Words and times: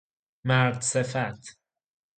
مردصفت 0.45 1.57